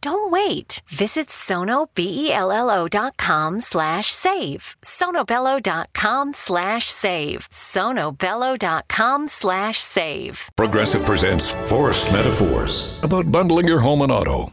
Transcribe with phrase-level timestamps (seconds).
[0.00, 0.82] Don't wait.
[0.88, 4.76] Visit sonobello.com slash save.
[4.82, 7.48] sonobello.com slash save.
[7.50, 10.50] sonobello.com slash save.
[10.56, 14.52] Progressive presents Forced Metaphors about bundling your home and auto.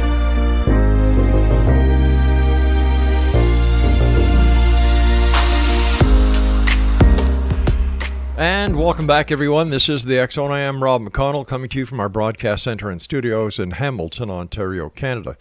[8.61, 9.71] And welcome back, everyone.
[9.71, 10.51] This is the X Zone.
[10.51, 14.29] I am Rob McConnell, coming to you from our broadcast center and studios in Hamilton,
[14.29, 15.35] Ontario, Canada.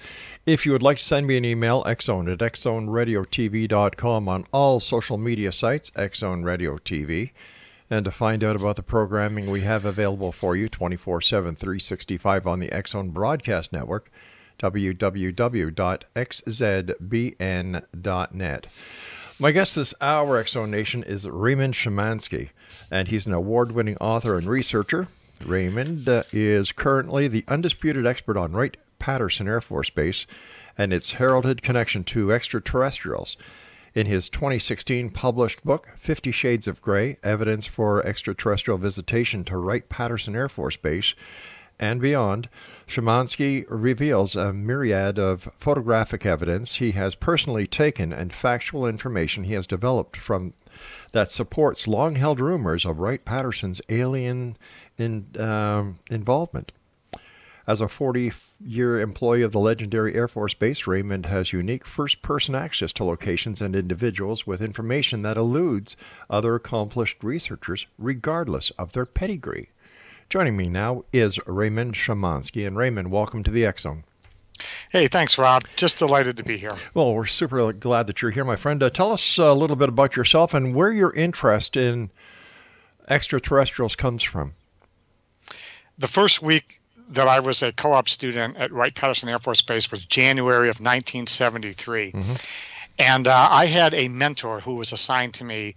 [0.46, 5.18] If you would like to send me an email, xzone at xzoneradiotv.com on all social
[5.18, 7.32] media sites, Xzone Radio TV.
[7.90, 12.46] And to find out about the programming we have available for you 24 7, 365
[12.46, 14.10] on the X Zone Broadcast Network,
[14.58, 15.46] www.xzbn.net.
[19.38, 22.48] My guest this hour, Zone Nation, is Raymond Szymanski
[22.90, 25.08] and he's an award winning author and researcher.
[25.44, 30.26] Raymond uh, is currently the undisputed expert on Wright Patterson Air Force Base
[30.76, 33.36] and its heralded connection to extraterrestrials.
[33.94, 39.88] In his 2016 published book, Fifty Shades of Grey Evidence for Extraterrestrial Visitation to Wright
[39.88, 41.14] Patterson Air Force Base
[41.80, 42.48] and Beyond,
[42.86, 49.54] Szymanski reveals a myriad of photographic evidence he has personally taken and factual information he
[49.54, 50.52] has developed from
[51.12, 54.56] that supports long held rumors of Wright Patterson's alien
[54.98, 56.72] in, um, involvement.
[57.66, 62.20] As a 40 year employee of the legendary Air Force Base, Raymond has unique first
[62.20, 65.96] person access to locations and individuals with information that eludes
[66.28, 69.68] other accomplished researchers, regardless of their pedigree.
[70.28, 72.66] Joining me now is Raymond Szymanski.
[72.66, 74.04] And Raymond, welcome to the Zone.
[74.90, 75.62] Hey, thanks, Rob.
[75.76, 76.72] Just delighted to be here.
[76.94, 78.82] Well, we're super glad that you're here, my friend.
[78.82, 82.10] Uh, tell us a little bit about yourself and where your interest in
[83.08, 84.54] extraterrestrials comes from.
[85.98, 89.62] The first week that I was a co op student at Wright Patterson Air Force
[89.62, 92.12] Base was January of 1973.
[92.12, 92.34] Mm-hmm.
[92.98, 95.74] And uh, I had a mentor who was assigned to me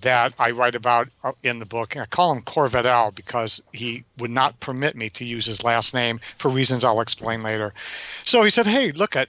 [0.00, 1.94] that I write about uh, in the book.
[1.94, 5.64] And I call him Corvette Al because he would not permit me to use his
[5.64, 7.72] last name for reasons I'll explain later.
[8.22, 9.28] So he said, Hey, look at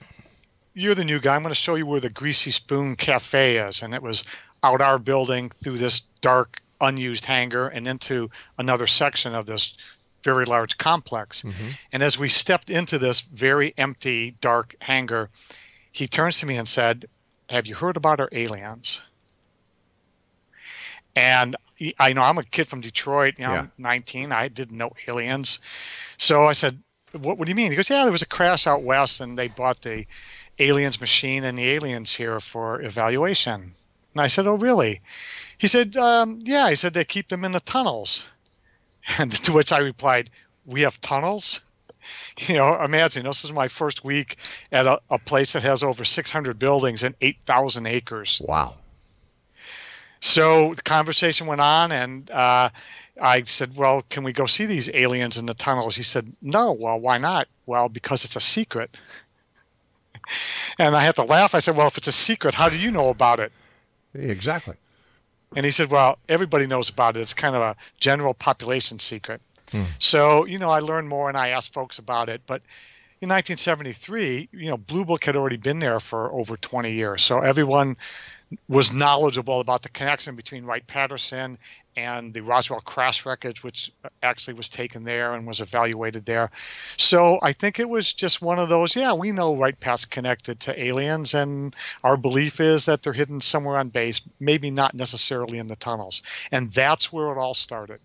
[0.74, 1.36] you're the new guy.
[1.36, 3.82] I'm going to show you where the Greasy Spoon Cafe is.
[3.82, 4.24] And it was
[4.62, 9.74] out our building through this dark, unused hangar and into another section of this
[10.22, 11.42] very large complex.
[11.42, 11.68] Mm-hmm.
[11.92, 15.30] And as we stepped into this very empty, dark hangar,
[15.90, 17.04] he turns to me and said,
[17.50, 19.00] Have you heard about our aliens?
[21.14, 21.56] And
[21.98, 23.66] I know I'm a kid from Detroit, you know, yeah.
[23.78, 24.32] 19.
[24.32, 25.58] I didn't know aliens.
[26.16, 26.78] So I said,
[27.12, 27.70] what, what do you mean?
[27.70, 30.06] He goes, Yeah, there was a crash out west and they bought the
[30.58, 33.74] aliens machine and the aliens here for evaluation.
[34.14, 35.00] And I said, Oh, really?
[35.58, 36.70] He said, um, Yeah.
[36.70, 38.28] He said, They keep them in the tunnels.
[39.18, 40.30] And to which I replied,
[40.64, 41.60] We have tunnels?
[42.38, 44.36] You know, imagine this is my first week
[44.72, 48.42] at a, a place that has over 600 buildings and 8,000 acres.
[48.44, 48.76] Wow.
[50.22, 52.70] So the conversation went on, and uh,
[53.20, 55.96] I said, Well, can we go see these aliens in the tunnels?
[55.96, 56.72] He said, No.
[56.72, 57.48] Well, why not?
[57.66, 58.90] Well, because it's a secret.
[60.78, 61.56] And I had to laugh.
[61.56, 63.50] I said, Well, if it's a secret, how do you know about it?
[64.14, 64.76] Exactly.
[65.56, 67.20] And he said, Well, everybody knows about it.
[67.20, 69.40] It's kind of a general population secret.
[69.72, 69.82] Hmm.
[69.98, 72.42] So, you know, I learned more and I asked folks about it.
[72.46, 72.62] But
[73.22, 77.38] in 1973, you know, Blue Book had already been there for over 20 years, so
[77.38, 77.96] everyone
[78.68, 81.56] was knowledgeable about the connection between Wright Patterson
[81.96, 86.50] and the Roswell crash wreckage, which uh, actually was taken there and was evaluated there.
[86.96, 88.96] So I think it was just one of those.
[88.96, 93.40] Yeah, we know Wright Pat's connected to aliens, and our belief is that they're hidden
[93.40, 98.00] somewhere on base, maybe not necessarily in the tunnels, and that's where it all started.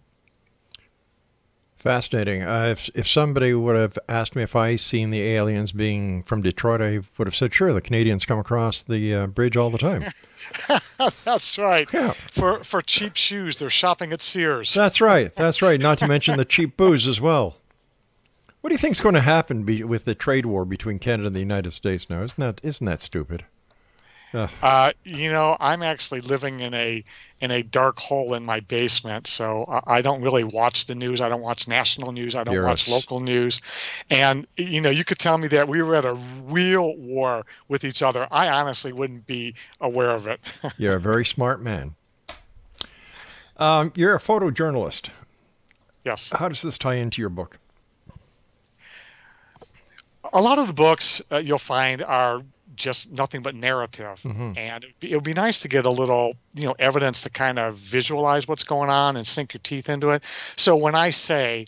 [1.78, 2.42] Fascinating.
[2.42, 6.42] Uh, if if somebody would have asked me if I seen the aliens being from
[6.42, 9.78] Detroit, I would have said, "Sure, the Canadians come across the uh, bridge all the
[9.78, 10.02] time."
[11.24, 11.88] That's right.
[11.94, 12.14] Yeah.
[12.32, 14.74] For for cheap shoes, they're shopping at Sears.
[14.74, 15.34] That's right.
[15.36, 15.80] That's right.
[15.80, 17.58] Not to mention the cheap booze as well.
[18.62, 21.28] What do you think is going to happen be, with the trade war between Canada
[21.28, 22.24] and the United States now?
[22.24, 23.46] Isn't that isn't that stupid?
[24.34, 27.04] Uh, you know, I'm actually living in a
[27.40, 31.22] in a dark hole in my basement, so I, I don't really watch the news.
[31.22, 32.36] I don't watch national news.
[32.36, 33.62] I don't You're watch local news.
[34.10, 36.14] And you know, you could tell me that we were at a
[36.46, 38.28] real war with each other.
[38.32, 40.40] I honestly wouldn't be aware of it.
[40.78, 41.96] You're a very smart man.
[43.58, 45.10] Um, you're a photojournalist.
[46.06, 46.30] yes.
[46.30, 47.58] How does this tie into your book?
[50.34, 52.42] a lot of the books uh, you'll find are
[52.78, 54.22] just nothing but narrative.
[54.24, 54.54] Mm-hmm.
[54.56, 57.30] And it'd be, it would be nice to get a little you know evidence to
[57.30, 60.24] kind of visualize what's going on and sink your teeth into it.
[60.56, 61.66] So when i say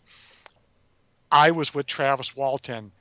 [1.32, 2.92] i was with travis walton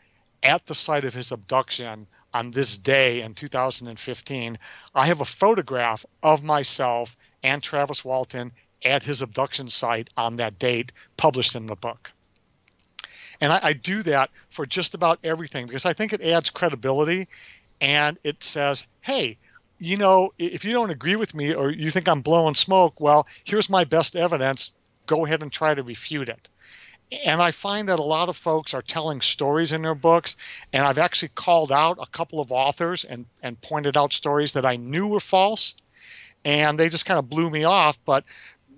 [0.43, 4.59] at the site of his abduction on this day in 2015
[4.95, 8.53] i have a photograph of myself and travis walton
[8.85, 12.13] at his abduction site on that date published in the book.
[13.41, 17.29] And I, I do that for just about everything because I think it adds credibility
[17.81, 19.39] and it says, hey,
[19.79, 23.27] you know, if you don't agree with me or you think I'm blowing smoke, well,
[23.45, 24.73] here's my best evidence.
[25.07, 26.49] Go ahead and try to refute it.
[27.25, 30.37] And I find that a lot of folks are telling stories in their books,
[30.73, 34.67] and I've actually called out a couple of authors and, and pointed out stories that
[34.67, 35.75] I knew were false,
[36.45, 37.99] and they just kind of blew me off.
[38.05, 38.25] But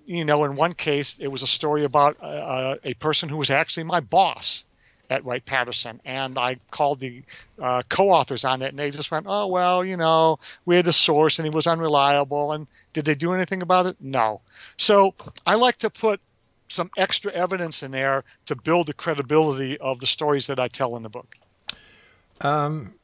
[0.07, 3.51] you know, in one case, it was a story about uh, a person who was
[3.51, 4.65] actually my boss
[5.11, 7.23] at Wright Patterson, and I called the
[7.61, 10.93] uh, co-authors on it, and they just went, "Oh well, you know, we had a
[10.93, 13.97] source, and he was unreliable." And did they do anything about it?
[14.01, 14.41] No.
[14.77, 15.15] So
[15.47, 16.21] I like to put
[16.69, 20.97] some extra evidence in there to build the credibility of the stories that I tell
[20.97, 21.35] in the book.
[22.41, 22.95] Um,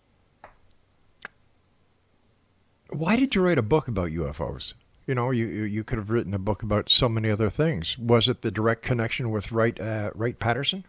[2.90, 4.74] why did you write a book about UFOs?
[5.06, 7.98] You know, you you you could have written a book about so many other things.
[7.98, 10.84] Was it the direct connection with Wright uh, Wright Patterson?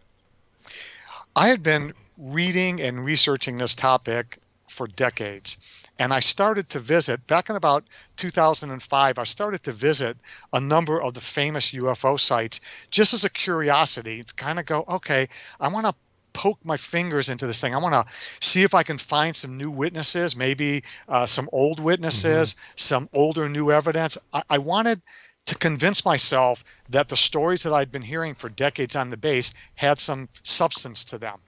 [1.37, 5.59] I had been reading and researching this topic for decades.
[5.99, 7.83] And I started to visit, back in about
[8.15, 10.17] 2005, I started to visit
[10.51, 14.83] a number of the famous UFO sites just as a curiosity to kind of go,
[14.89, 15.27] okay,
[15.59, 15.93] I want to
[16.33, 17.75] poke my fingers into this thing.
[17.75, 18.11] I want to
[18.41, 23.47] see if I can find some new witnesses, maybe uh, some old witnesses, some older
[23.47, 24.17] new evidence.
[24.33, 25.03] I, I wanted
[25.47, 29.53] to convince myself that the stories that I'd been hearing for decades on the base
[29.75, 31.39] had some substance to them.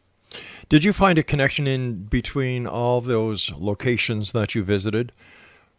[0.69, 5.11] Did you find a connection in between all those locations that you visited?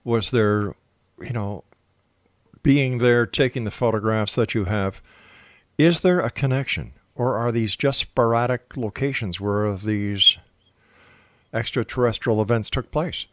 [0.04, 0.74] Was there,
[1.20, 1.64] you know,
[2.62, 5.00] being there, taking the photographs that you have,
[5.78, 6.92] is there a connection?
[7.14, 10.36] Or are these just sporadic locations where these
[11.54, 13.26] extraterrestrial events took place?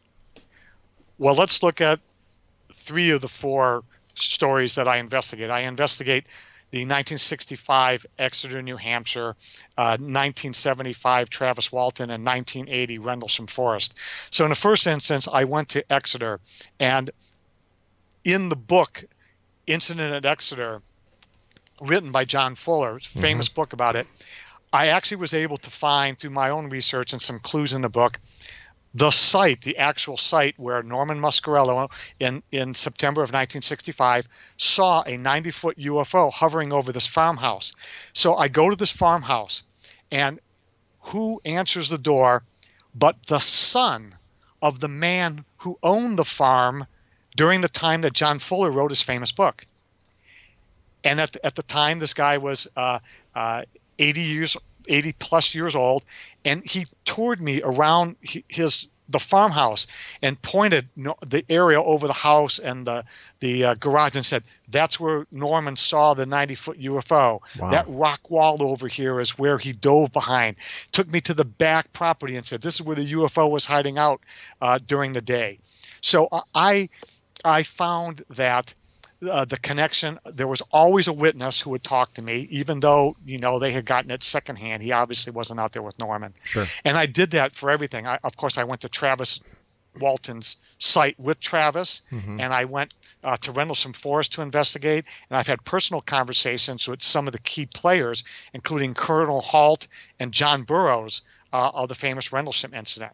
[1.17, 1.99] Well, let's look at
[2.71, 3.83] three of the four
[4.17, 5.49] stories that I investigate.
[5.49, 6.25] I investigate
[6.71, 9.35] the 1965 Exeter, New Hampshire,
[9.77, 13.93] uh, 1975 Travis Walton, and 1980 Rendlesham Forest.
[14.31, 16.39] So, in the first instance, I went to Exeter,
[16.80, 17.09] and
[18.25, 19.06] in the book,
[19.65, 20.81] Incident at Exeter,
[21.81, 24.07] written by John Fuller, famous book about it,
[24.73, 27.89] I actually was able to find through my own research and some clues in the
[27.89, 28.19] book
[28.97, 34.27] the site, the actual site where Norman Muscarello in, in September of 1965
[34.57, 37.73] saw a 90 foot UFO hovering over this farmhouse.
[38.13, 39.61] So I go to this farmhouse,
[40.11, 40.39] and
[40.99, 42.42] who answers the door
[42.95, 44.16] but the son
[44.63, 46.87] of the man who owned the farm
[47.35, 49.68] during the time that John Fuller wrote his famous book?
[51.04, 52.97] And at the, at the time, this guy was uh,
[53.35, 53.61] uh,
[53.99, 56.06] 80 years 80 plus years old
[56.45, 58.15] and he toured me around
[58.47, 59.87] his the farmhouse
[60.21, 63.06] and pointed no, the area over the house and the
[63.39, 67.71] the uh, garage and said that's where Norman saw the 90 foot UFO Wow.
[67.71, 70.57] that rock wall over here is where he dove behind.
[70.91, 73.97] Took me to the back property and said this is where the UFO was hiding
[73.97, 74.21] out
[74.61, 75.59] uh, during the day.
[76.01, 76.89] So uh, I
[77.45, 78.73] I found that
[79.30, 80.19] uh, the connection.
[80.26, 83.71] There was always a witness who would talk to me, even though you know they
[83.71, 84.83] had gotten it secondhand.
[84.83, 86.33] He obviously wasn't out there with Norman.
[86.44, 86.66] Sure.
[86.86, 88.06] And I did that for everything.
[88.07, 89.40] I, of course, I went to Travis
[90.00, 92.40] Walton's site with Travis, Mm-hmm.
[92.40, 92.94] and I went
[93.24, 95.06] uh, to Rendlesham Forest to investigate.
[95.30, 99.88] And I've had personal conversations with some of the key players, including Colonel Halt
[100.19, 103.14] and John Burroughs uh, of the famous Rendlesham incident.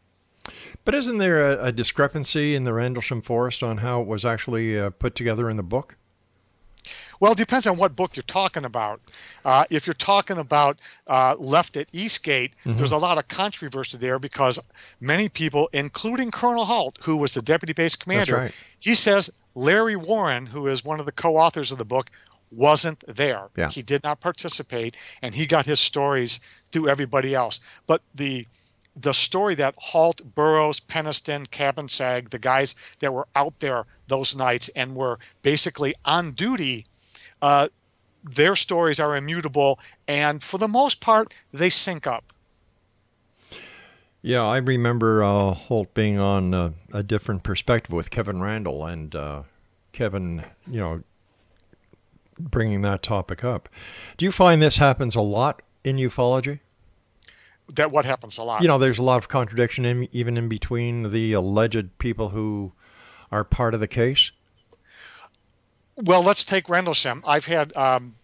[0.85, 4.77] But isn't there a, a discrepancy in the Rendlesham Forest on how it was actually
[4.77, 5.95] uh, put together in the book?
[7.19, 8.99] Well, it depends on what book you're talking about.
[9.45, 14.19] Uh, if you're talking about uh, Left at Eastgate, there's a lot of controversy there
[14.19, 14.59] because
[14.99, 18.51] many people, including Colonel Halt, who was the deputy base commander, right.
[18.79, 22.09] he says Larry Warren, who is one of the co-authors of the book,
[22.51, 23.47] wasn't there.
[23.55, 23.69] Yeah.
[23.69, 27.61] He did not participate, and he got his stories through everybody else.
[27.87, 28.45] But the
[28.95, 34.69] the story that Halt, Burroughs, Peniston, Cabansag, the guys that were out there those nights
[34.75, 36.85] and were basically on duty,
[37.41, 37.67] uh,
[38.23, 42.23] their stories are immutable, and for the most part, they sync up.
[44.21, 49.13] Yeah, I remember uh, Halt being on uh, a different perspective with Kevin Randle and
[49.13, 49.43] uh,
[49.91, 51.03] Kevin, you know,
[52.39, 53.67] bringing that topic up.
[54.15, 56.61] Do you find this happens a lot in ufology?
[57.75, 58.61] That what happens a lot.
[58.61, 62.73] You know, there's a lot of contradiction in, even in between the alleged people who
[63.31, 64.31] are part of the case.
[65.95, 67.23] Well, let's take Rendlesham.
[67.25, 68.15] I've had um,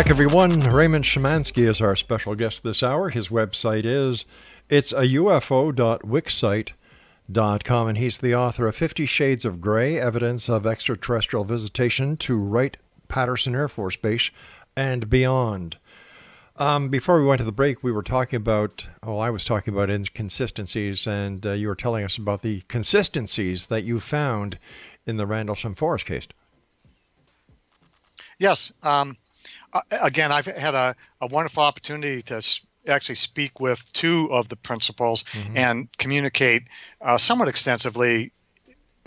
[0.00, 0.60] back, everyone.
[0.60, 3.10] Raymond Szymanski is our special guest this hour.
[3.10, 4.24] His website is
[4.70, 11.44] it's a UFO.wixsite.com, and he's the author of Fifty Shades of Gray Evidence of Extraterrestrial
[11.44, 12.78] Visitation to Wright
[13.08, 14.30] Patterson Air Force Base
[14.74, 15.76] and Beyond.
[16.56, 19.74] Um, before we went to the break, we were talking about, well, I was talking
[19.74, 24.58] about inconsistencies, and uh, you were telling us about the consistencies that you found
[25.04, 26.26] in the Rendlesham Forest case.
[28.38, 28.72] Yes.
[28.82, 29.18] Um,
[29.90, 32.42] again, I've had a, a wonderful opportunity to
[32.88, 35.24] actually speak with two of the principals
[35.54, 36.62] and communicate
[37.02, 38.32] uh, somewhat extensively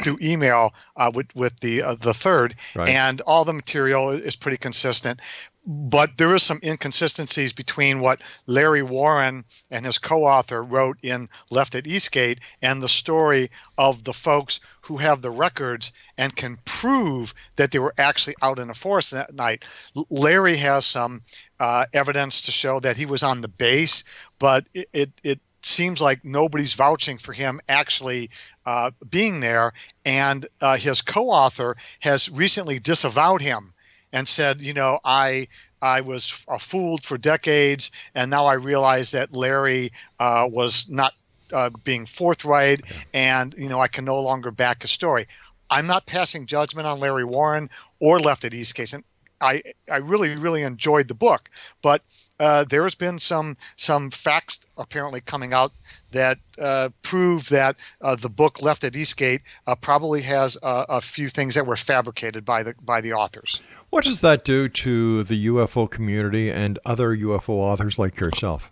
[0.02, 2.90] through email uh, with with the uh, the third, Right.
[2.90, 5.20] and all the material is pretty consistent.
[5.66, 11.74] But there is some inconsistencies between what Larry Warren and his co-author wrote in Left
[11.76, 17.34] at Eastgate and the story of the folks who have the records and can prove
[17.56, 19.66] that they were actually out in the forest that night.
[20.10, 21.22] Larry has some
[21.60, 24.04] uh, evidence to show that he was on the base,
[24.40, 28.30] but it, it, it seems like nobody's vouching for him actually
[28.66, 29.72] uh, being there.
[30.04, 33.74] And uh, his co-author has recently disavowed him
[34.12, 35.48] and said, you know, I
[35.82, 41.14] I was uh, fooled for decades, and now I realize that Larry uh, was not
[41.54, 42.82] uh, being forthright,
[43.14, 45.28] and you know, I can no longer back a story.
[45.70, 47.70] I'm not passing judgment on Larry Warren
[48.00, 49.04] or Left at Eastgate, and
[49.42, 51.50] I I really really enjoyed the book,
[51.82, 52.02] but
[52.40, 55.72] uh, there has been some some facts apparently coming out
[56.12, 61.30] that uh, prove that uh, the book Left at Eastgate uh, probably has a few
[61.30, 63.62] things that were fabricated by the by the authors.
[63.90, 68.72] What does that do to the UFO community and other UFO authors like yourself?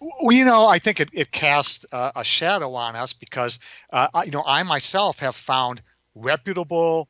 [0.00, 3.58] Well, you know, I think it, it casts uh, a shadow on us because,
[3.92, 5.82] uh, you know, I myself have found
[6.14, 7.08] reputable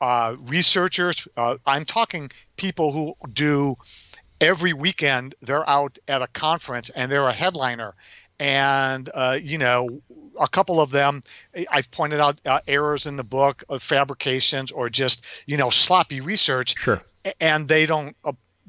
[0.00, 1.26] uh, researchers.
[1.36, 3.76] Uh, I'm talking people who do
[4.40, 5.34] every weekend.
[5.40, 7.94] They're out at a conference and they're a headliner,
[8.38, 10.02] and uh, you know,
[10.38, 11.22] a couple of them
[11.70, 16.20] I've pointed out uh, errors in the book of fabrications or just you know sloppy
[16.20, 16.76] research.
[16.76, 17.02] Sure.
[17.40, 18.16] And they don't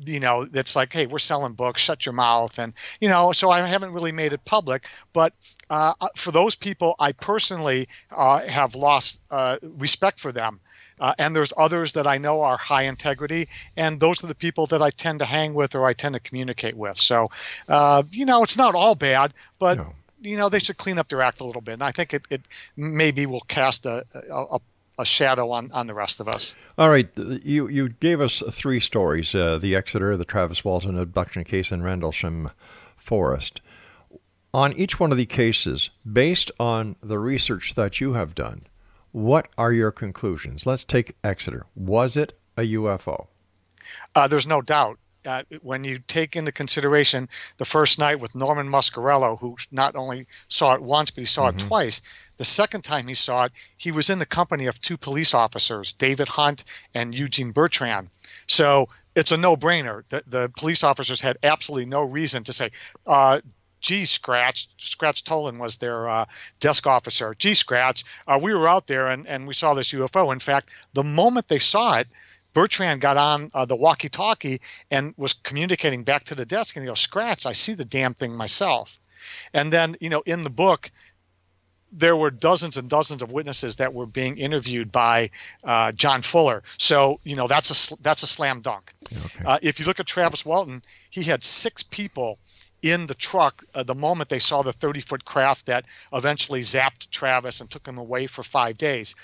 [0.05, 3.49] you know that's like hey we're selling books shut your mouth and you know so
[3.49, 5.33] i haven't really made it public but
[5.69, 10.59] uh, for those people i personally uh, have lost uh, respect for them
[10.99, 14.65] uh, and there's others that I know are high integrity, and those are the people
[14.67, 16.97] that I tend to hang with or I tend to communicate with.
[16.97, 17.29] So,
[17.69, 19.93] uh, you know, it's not all bad, but no.
[20.21, 21.73] you know, they should clean up their act a little bit.
[21.73, 22.41] And I think it, it
[22.75, 24.59] maybe will cast a, a, a
[25.05, 26.55] shadow on, on the rest of us.
[26.77, 31.43] All right, you you gave us three stories: uh, the Exeter, the Travis Walton abduction
[31.43, 32.51] case, and Rendlesham
[32.95, 33.61] Forest.
[34.53, 38.65] On each one of the cases, based on the research that you have done,
[39.11, 40.65] what are your conclusions?
[40.65, 41.65] Let's take Exeter.
[41.75, 43.27] Was it a UFO?
[44.15, 44.99] Uh, there's no doubt.
[45.25, 47.27] Uh, when you take into consideration
[47.57, 51.49] the first night with Norman Muscarello, who not only saw it once, but he saw
[51.49, 51.59] mm-hmm.
[51.59, 52.01] it twice.
[52.37, 55.93] The second time he saw it, he was in the company of two police officers,
[55.93, 56.63] David Hunt
[56.93, 58.09] and Eugene Bertrand.
[58.47, 60.03] So it's a no brainer.
[60.09, 62.69] The, the police officers had absolutely no reason to say,
[63.07, 63.41] uh,
[63.81, 66.25] gee, Scratch, Scratch Toland was their uh,
[66.59, 67.35] desk officer.
[67.37, 70.31] Gee, Scratch, uh, we were out there and, and we saw this UFO.
[70.31, 72.07] In fact, the moment they saw it,
[72.53, 76.83] Bertrand got on uh, the walkie talkie and was communicating back to the desk and
[76.83, 78.99] he goes, Scratch, I see the damn thing myself.
[79.53, 80.91] And then, you know, in the book,
[81.91, 85.29] there were dozens and dozens of witnesses that were being interviewed by
[85.63, 86.63] uh, John Fuller.
[86.77, 88.93] So you know that's a that's a slam dunk.
[89.05, 89.45] Okay.
[89.45, 92.39] Uh, if you look at Travis Walton, he had six people
[92.81, 97.09] in the truck uh, the moment they saw the 30 foot craft that eventually zapped
[97.09, 99.15] Travis and took him away for five days.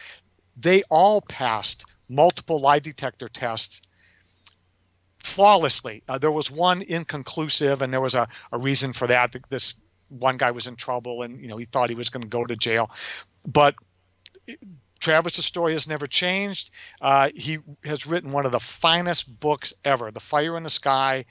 [0.58, 3.82] They all passed multiple lie detector tests
[5.20, 6.04] flawlessly.
[6.08, 9.36] Uh, there was one inconclusive, and there was a, a reason for that.
[9.50, 9.76] This
[10.20, 12.46] one guy was in trouble, and you know he thought he was going to go
[12.46, 12.92] to jail,
[13.46, 13.76] but.
[15.00, 16.72] Travis's story has never changed.
[17.02, 21.26] Uh, he has written one of the finest books ever, The Fire in the Sky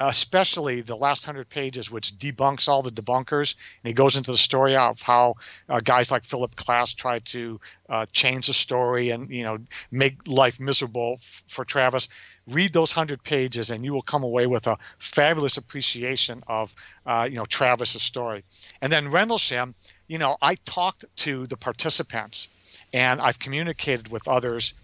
[0.00, 4.38] especially the last hundred pages, which debunks all the debunkers, and he goes into the
[4.38, 5.34] story of how
[5.68, 9.58] uh, guys like Philip Klass tried to uh, change the story and you know
[9.90, 12.08] make life miserable f- for Travis.
[12.50, 16.74] Read those hundred pages, and you will come away with a fabulous appreciation of
[17.06, 18.44] uh, you know Travis's story.
[18.80, 19.74] And then Rendlesham,
[20.08, 22.48] you know, I talked to the participants,
[22.92, 24.74] and I've communicated with others.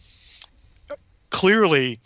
[1.30, 2.00] Clearly,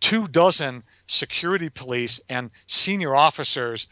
[0.00, 3.86] two dozen security police and senior officers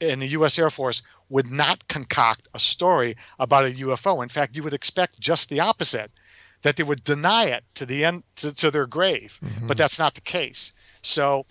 [0.00, 0.58] in the U.S.
[0.58, 4.22] Air Force would not concoct a story about a UFO.
[4.22, 6.10] In fact, you would expect just the opposite,
[6.62, 9.38] that they would deny it to the end to, to their grave.
[9.42, 9.66] Mm-hmm.
[9.66, 10.72] But that's not the case.
[11.02, 11.46] So,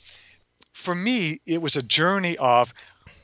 [0.74, 2.74] for me, it was a journey of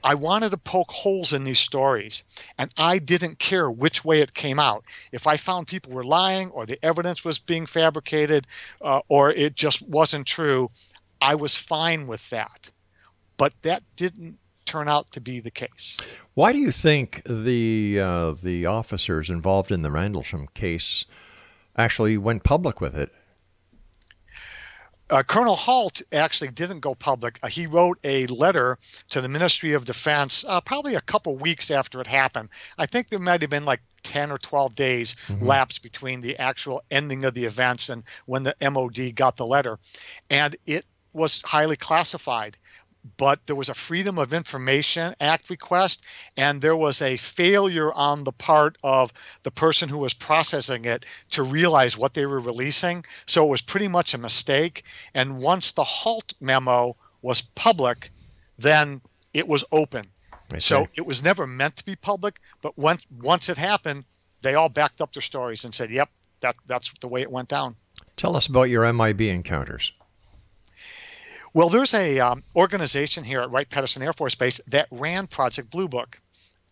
[0.04, 2.24] I wanted to poke holes in these stories,
[2.58, 4.86] and I didn't care which way it came out.
[5.12, 8.48] If I found people were lying, or the evidence was being fabricated,
[8.82, 10.70] uh, or it just wasn't true,
[11.22, 12.72] I was fine with that.
[13.38, 15.98] But that didn't turn out to be the case.
[16.34, 21.06] Why do you think the uh, the officers involved in the Rendlesham case
[21.78, 23.12] actually went public with it?
[25.12, 27.38] Uh, Colonel Halt actually didn't go public.
[27.44, 28.80] Uh, he wrote a letter
[29.10, 32.48] to the Ministry of Defense uh, probably a couple weeks after it happened.
[32.78, 35.46] I think there might have been like 10 or 12 days mm-hmm.
[35.46, 39.80] lapse between the actual ending of the events and when the MOD got the letter.
[40.30, 42.58] And it was highly classified
[43.18, 46.04] but there was a freedom of information act request
[46.38, 49.12] and there was a failure on the part of
[49.44, 53.04] the person who was processing it to realize what they were releasing.
[53.26, 54.84] So it was pretty much a mistake.
[55.14, 58.12] And once the halt memo was public
[58.58, 59.02] then
[59.34, 60.06] it was open.
[60.60, 64.06] So it was never meant to be public but once once it happened
[64.42, 66.10] they all backed up their stories and said yep
[66.42, 67.76] that that's the way it went down.
[68.18, 69.94] Tell us about your mib encounters
[71.54, 75.70] well, there's a um, organization here at Wright Patterson Air Force Base that ran Project
[75.70, 76.20] Blue Book,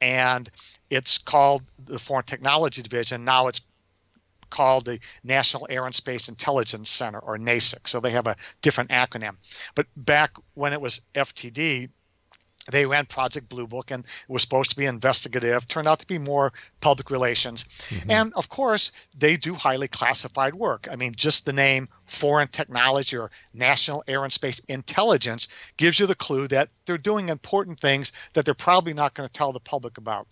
[0.01, 0.49] and
[0.89, 3.25] it's called the Foreign Technology Division.
[3.25, 3.61] Now it's
[4.49, 7.87] called the National Air and Space Intelligence Center, or NASIC.
[7.87, 9.35] So they have a different acronym.
[9.75, 11.89] But back when it was FTD,
[12.71, 16.07] they ran Project Blue Book and it was supposed to be investigative, turned out to
[16.07, 17.63] be more public relations.
[17.63, 18.11] Mm-hmm.
[18.11, 20.87] And of course, they do highly classified work.
[20.91, 26.05] I mean, just the name Foreign Technology or National Air and Space Intelligence gives you
[26.05, 29.59] the clue that they're doing important things that they're probably not going to tell the
[29.59, 30.27] public about.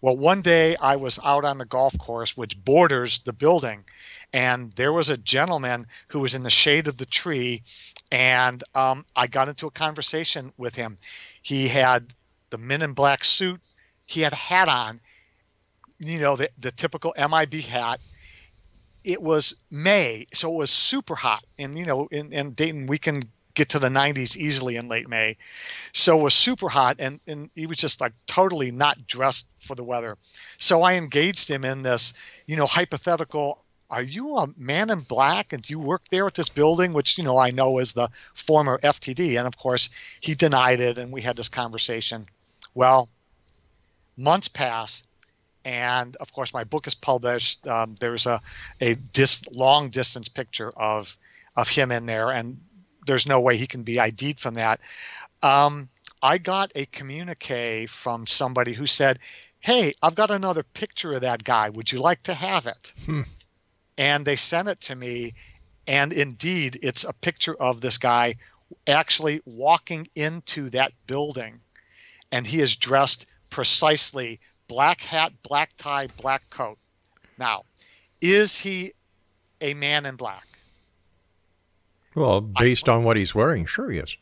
[0.00, 3.84] Well, one day I was out on the golf course, which borders the building,
[4.32, 7.62] and there was a gentleman who was in the shade of the tree,
[8.10, 10.98] and um, I got into a conversation with him.
[11.42, 12.14] He had
[12.50, 13.60] the men in black suit.
[14.06, 15.00] He had a hat on,
[15.98, 18.00] you know, the, the typical MIB hat.
[19.04, 21.44] It was May, so it was super hot.
[21.58, 23.20] And, you know, in, in Dayton, we can
[23.54, 25.36] get to the 90s easily in late May.
[25.92, 29.74] So it was super hot, and, and he was just like totally not dressed for
[29.74, 30.16] the weather.
[30.58, 32.14] So I engaged him in this,
[32.46, 33.61] you know, hypothetical
[33.92, 37.18] are you a man in black and do you work there at this building which
[37.18, 41.12] you know i know is the former ftd and of course he denied it and
[41.12, 42.26] we had this conversation.
[42.74, 43.08] Well
[44.16, 45.04] months pass
[45.64, 47.66] and of course my book is published.
[47.68, 48.40] Um, there's a,
[48.80, 51.16] a dis- long distance picture of
[51.56, 52.58] of him in there and
[53.06, 54.80] there's no way he can be id'd from that.
[55.42, 55.88] Um,
[56.22, 59.18] i got a communique from somebody who said
[59.58, 61.68] hey i've got another picture of that guy.
[61.68, 62.92] Would you like to have it?
[63.04, 63.22] Hmm
[64.02, 65.32] and they sent it to me
[65.86, 68.34] and indeed it's a picture of this guy
[68.88, 71.60] actually walking into that building
[72.32, 76.78] and he is dressed precisely black hat black tie black coat.
[77.38, 77.62] Now
[78.20, 78.90] is he
[79.60, 80.48] a man in black?
[82.16, 84.16] Well based I, on what he's wearing sure he is.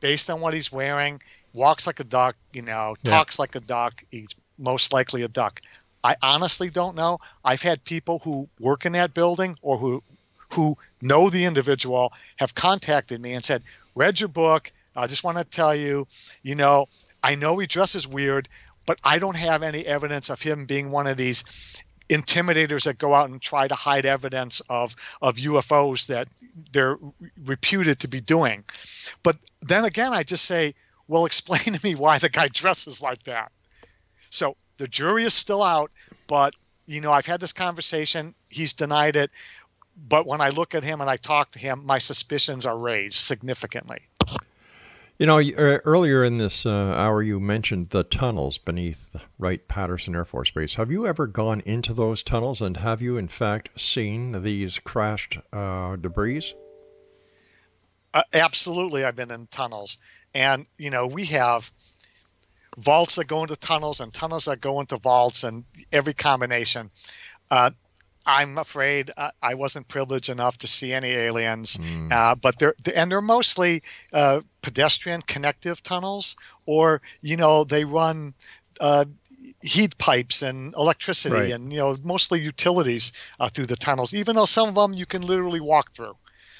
[0.00, 3.42] Based on what he's wearing walks like a duck you know talks yeah.
[3.42, 5.60] like a duck he's most likely a duck
[6.04, 7.18] I honestly don't know.
[7.44, 10.02] I've had people who work in that building or who
[10.50, 13.62] who know the individual have contacted me and said,
[13.94, 14.70] "Read your book.
[14.94, 16.06] I just want to tell you,
[16.42, 16.88] you know,
[17.22, 18.48] I know he dresses weird,
[18.84, 21.44] but I don't have any evidence of him being one of these
[22.10, 26.28] intimidators that go out and try to hide evidence of of UFOs that
[26.72, 26.98] they're
[27.44, 28.64] reputed to be doing."
[29.22, 30.74] But then again, I just say,
[31.06, 33.52] "Well, explain to me why the guy dresses like that."
[34.30, 35.90] So the jury is still out,
[36.26, 36.54] but
[36.86, 38.34] you know, I've had this conversation.
[38.48, 39.30] He's denied it,
[40.08, 43.16] but when I look at him and I talk to him, my suspicions are raised
[43.16, 44.00] significantly.
[45.18, 50.16] You know, er, earlier in this uh, hour, you mentioned the tunnels beneath Wright Patterson
[50.16, 50.74] Air Force Base.
[50.74, 55.38] Have you ever gone into those tunnels, and have you, in fact, seen these crashed
[55.52, 56.54] uh, debris?
[58.12, 59.98] Uh, absolutely, I've been in tunnels,
[60.34, 61.70] and you know, we have
[62.78, 66.90] vaults that go into tunnels and tunnels that go into vaults and every combination.
[67.50, 67.70] Uh,
[68.24, 72.12] I'm afraid uh, I wasn't privileged enough to see any aliens, mm.
[72.12, 73.82] uh, but they're and they're mostly
[74.12, 78.34] uh, pedestrian connective tunnels, or you know they run
[78.80, 79.06] uh,
[79.62, 81.52] heat pipes and electricity right.
[81.52, 84.14] and you know mostly utilities uh, through the tunnels.
[84.14, 86.16] Even though some of them you can literally walk through,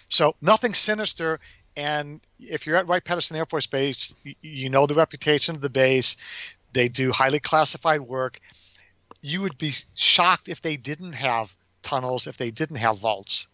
[0.09, 1.39] so nothing sinister.
[1.75, 5.71] And if you're at Wright Patterson Air Force Base, you know the reputation of the
[5.71, 6.17] base.
[6.73, 8.41] They do highly classified work.
[9.21, 13.47] You would be shocked if they didn't have tunnels, if they didn't have vaults.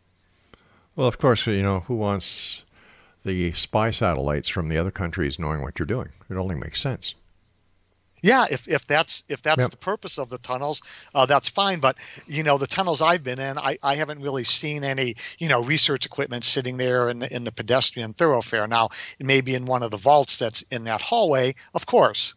[0.97, 2.65] Well, of course, you know, who wants
[3.25, 6.11] the spy satellites from the other countries knowing what you're doing?
[6.31, 7.15] It only makes sense
[8.23, 9.71] yeah if, if that's if that's yep.
[9.71, 10.83] the purpose of the tunnels
[11.15, 14.45] uh, that's fine but you know the tunnels i've been in I, I haven't really
[14.45, 18.67] seen any you know research equipment sitting there in, in the pedestrian thoroughfare.
[18.67, 22.35] Now it may be in one of the vaults that's in that hallway of course.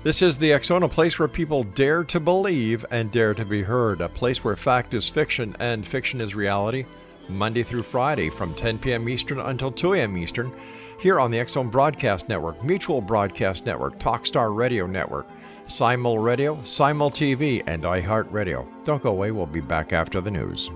[0.03, 3.63] This is the Zone, a place where people dare to believe and dare to be
[3.63, 6.85] heard, a place where fact is fiction and fiction is reality,
[7.29, 9.09] Monday through Friday from 10 p.m.
[9.09, 10.17] Eastern until 2 a.m.
[10.17, 10.55] Eastern
[10.99, 15.27] here on the Zone Broadcast Network, Mutual Broadcast Network, Talkstar Radio Network,
[15.67, 18.67] Simul Radio, Simul TV, and iHeartRadio.
[18.85, 20.71] Don't go away, we'll be back after the news.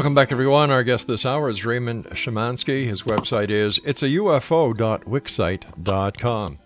[0.00, 0.70] Welcome back, everyone.
[0.70, 2.86] Our guest this hour is Raymond Szymanski.
[2.86, 6.58] His website is itsaufo.wixsite.com.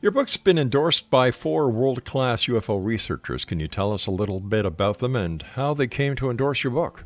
[0.00, 3.44] Your book's been endorsed by four world class UFO researchers.
[3.44, 6.64] Can you tell us a little bit about them and how they came to endorse
[6.64, 7.04] your book?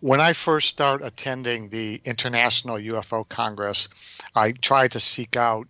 [0.00, 3.88] When I first started attending the International UFO Congress,
[4.34, 5.68] I tried to seek out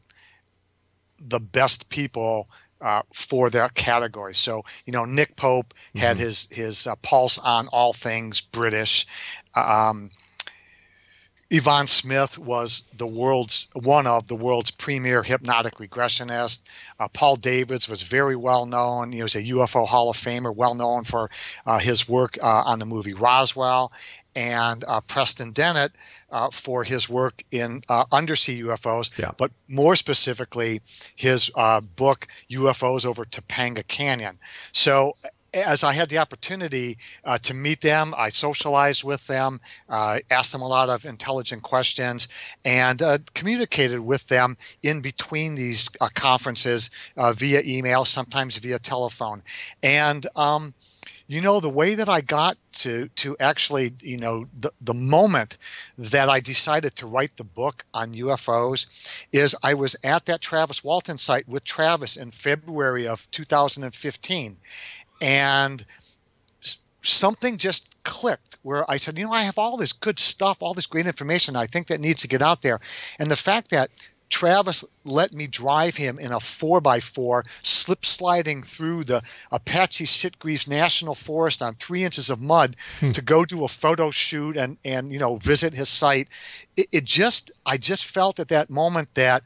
[1.20, 2.48] the best people
[2.80, 4.34] uh, for that category.
[4.34, 5.98] So you know, Nick Pope mm-hmm.
[5.98, 9.06] had his his uh, pulse on all things British.
[9.54, 10.10] Um,
[11.50, 16.60] Yvonne Smith was the world's one of the world's premier hypnotic regressionist.
[17.00, 19.12] Uh, Paul Davids was very well known.
[19.12, 21.30] He was a UFO Hall of Famer, well known for
[21.64, 23.92] uh, his work uh, on the movie Roswell,
[24.36, 25.92] and uh, Preston Dennett
[26.30, 29.30] uh, for his work in uh, undersea UFOs, yeah.
[29.36, 30.80] but more specifically,
[31.16, 31.50] his
[31.96, 34.38] book UFOs over Topanga Canyon.
[34.72, 35.14] So
[35.54, 40.52] as I had the opportunity uh, to meet them, I socialized with them, uh, asked
[40.52, 42.28] them a lot of intelligent questions,
[42.64, 48.78] and uh, communicated with them in between these uh, conferences uh, via email, sometimes via
[48.78, 49.42] telephone.
[49.82, 50.74] And um,
[51.28, 55.58] you know the way that i got to to actually you know the, the moment
[55.96, 60.82] that i decided to write the book on ufos is i was at that travis
[60.82, 64.56] walton site with travis in february of 2015
[65.20, 65.84] and
[67.02, 70.74] something just clicked where I said, you know, I have all this good stuff, all
[70.74, 71.56] this great information.
[71.56, 72.80] I think that needs to get out there.
[73.18, 73.90] And the fact that
[74.28, 81.14] Travis let me drive him in a 4x4, slip sliding through the Apache Sitgreaves National
[81.14, 83.10] Forest on three inches of mud hmm.
[83.10, 86.28] to go do a photo shoot and, and you know, visit his site.
[86.76, 89.42] It, it just, I just felt at that moment that,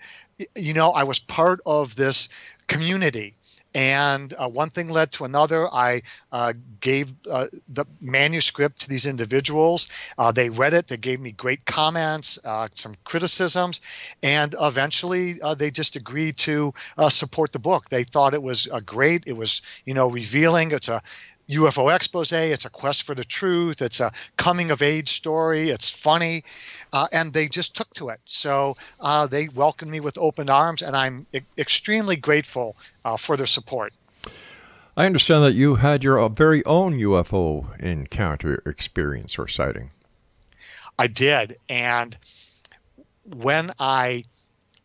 [0.56, 2.28] you know, I was part of this
[2.66, 3.34] community
[3.74, 5.68] and uh, one thing led to another.
[5.72, 9.88] I uh, gave uh, the manuscript to these individuals.
[10.18, 10.88] Uh, they read it.
[10.88, 13.80] They gave me great comments, uh, some criticisms,
[14.22, 16.72] and eventually uh, they just agreed to
[17.08, 17.88] support the book.
[17.88, 19.24] They thought it was great.
[19.26, 20.70] It was, you know, revealing.
[20.72, 21.02] It's a
[21.48, 22.32] UFO expose.
[22.32, 23.82] It's a quest for the truth.
[23.82, 25.70] It's a coming of age story.
[25.70, 26.44] It's funny.
[26.92, 28.20] Uh, and they just took to it.
[28.24, 33.36] So uh, they welcomed me with open arms, and I'm e- extremely grateful uh, for
[33.36, 33.92] their support.
[34.96, 39.90] I understand that you had your uh, very own UFO encounter experience or sighting.
[40.98, 41.56] I did.
[41.68, 42.16] And
[43.24, 44.24] when I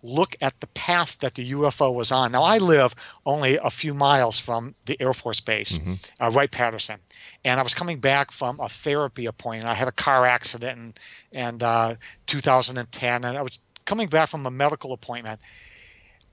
[0.04, 2.32] look at the path that the UFO was on.
[2.32, 2.94] Now, I live
[3.26, 5.94] only a few miles from the Air Force Base, mm-hmm.
[6.20, 7.00] uh, Wright Patterson,
[7.44, 9.70] and I was coming back from a therapy appointment.
[9.70, 10.96] I had a car accident
[11.32, 11.96] in, in uh,
[12.28, 15.40] 2010, and I was coming back from a medical appointment.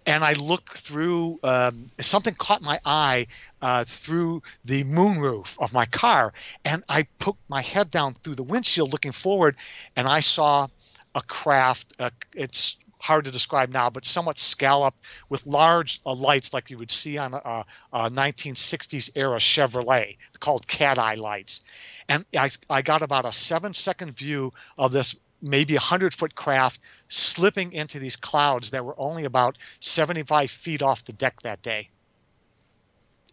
[0.07, 3.27] And I looked through, um, something caught my eye
[3.62, 6.35] uh, through the moonroof of my car.
[6.62, 9.57] And I put my head down through the windshield looking forward,
[9.96, 10.68] and I saw
[11.14, 11.94] a craft.
[11.98, 16.79] Uh, it's hard to describe now, but somewhat scalloped with large uh, lights like you
[16.79, 21.62] would see on a, a 1960s era Chevrolet called cat eye lights.
[22.09, 26.35] And I, I got about a seven second view of this maybe a 100 foot
[26.35, 31.61] craft slipping into these clouds that were only about 75 feet off the deck that
[31.61, 31.90] day.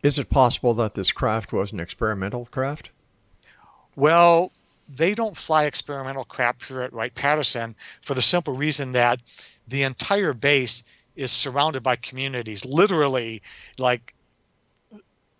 [0.04, 2.92] Is it possible that this craft was an experimental craft?
[3.96, 4.52] Well,
[4.94, 9.22] they don't fly experimental craft here at Wright Patterson for the simple reason that
[9.72, 10.84] the entire base
[11.16, 12.64] is surrounded by communities.
[12.66, 13.42] Literally,
[13.80, 14.14] like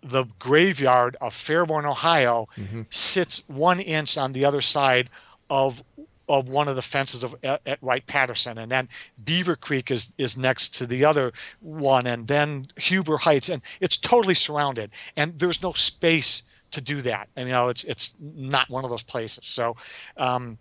[0.02, 2.82] the graveyard of Fairborn, Ohio, mm-hmm.
[2.90, 5.08] sits one inch on the other side
[5.48, 5.82] of
[6.28, 8.88] of one of the fences of at, at Wright Patterson, and then
[9.24, 14.34] Beavercreek is is next to the other one, and then Huber Heights, and it's totally
[14.34, 17.28] surrounded, and there's no space to do that.
[17.36, 19.46] And you know, it's it's not one of those places.
[19.46, 19.76] So,
[20.16, 20.58] um,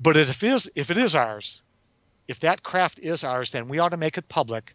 [0.00, 1.62] but if it is if it is ours,
[2.28, 4.74] if that craft is ours, then we ought to make it public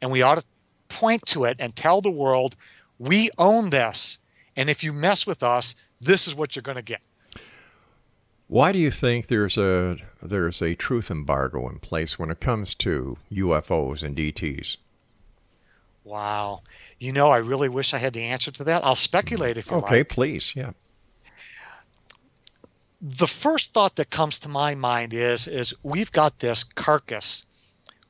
[0.00, 0.44] and we ought to
[0.88, 2.56] point to it and tell the world
[2.98, 4.18] we own this.
[4.56, 7.00] And if you mess with us, this is what you're going to get.
[8.48, 12.74] Why do you think there's a there's a truth embargo in place when it comes
[12.76, 14.76] to UFOs and ETs?
[16.02, 16.62] Wow.
[16.98, 18.84] You know, I really wish I had the answer to that.
[18.84, 19.92] I'll speculate if you okay, like.
[19.92, 20.56] Okay, please.
[20.56, 20.72] Yeah
[23.00, 27.46] the first thought that comes to my mind is is we've got this carcass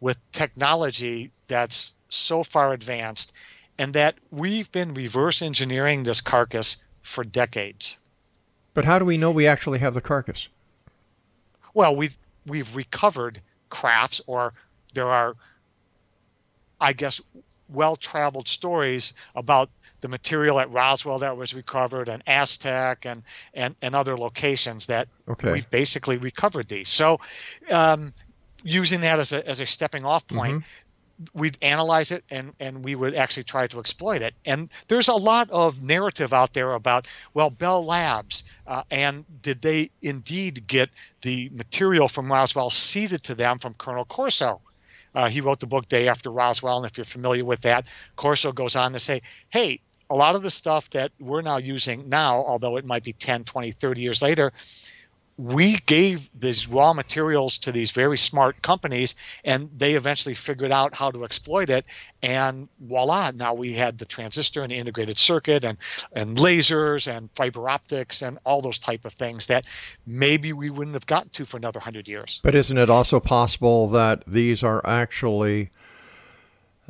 [0.01, 3.33] with technology that's so far advanced
[3.79, 7.99] and that we've been reverse engineering this carcass for decades.
[8.75, 10.49] But how do we know we actually have the carcass?
[11.73, 14.55] Well, we've we've recovered crafts or
[14.95, 15.37] there are
[16.81, 17.21] I guess
[17.69, 19.71] well traveled stories about
[20.01, 23.23] the material at Roswell that was recovered and Aztec and,
[23.55, 25.53] and, and other locations that okay.
[25.53, 26.89] we've basically recovered these.
[26.89, 27.21] So,
[27.71, 28.13] um,
[28.63, 31.39] using that as a, as a stepping off point, mm-hmm.
[31.39, 34.35] we'd analyze it and, and we would actually try to exploit it.
[34.45, 39.63] And there's a lot of narrative out there about, well, Bell Labs, uh, and did
[39.63, 40.91] they indeed get
[41.23, 44.61] the material from Roswell ceded to them from Colonel Corso?
[45.15, 48.53] Uh, he wrote the book Day After Roswell, and if you're familiar with that, Corso
[48.53, 52.45] goes on to say, hey, a lot of the stuff that we're now using now,
[52.45, 54.53] although it might be 10, 20, 30 years later,
[55.41, 60.95] we gave these raw materials to these very smart companies and they eventually figured out
[60.95, 61.87] how to exploit it.
[62.23, 65.79] And voila now we had the transistor and the integrated circuit and
[66.13, 69.65] and lasers and fiber optics and all those type of things that
[70.07, 72.41] maybe we wouldn't have gotten to for another 100 years.
[72.43, 75.71] But isn't it also possible that these are actually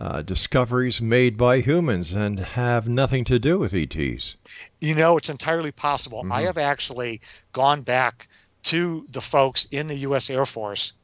[0.00, 4.34] uh, discoveries made by humans and have nothing to do with ETs.
[4.80, 6.22] You know, it's entirely possible.
[6.22, 6.32] Mm-hmm.
[6.32, 7.20] I have actually
[7.52, 8.26] gone back
[8.62, 10.30] to the folks in the U.S.
[10.30, 10.94] Air Force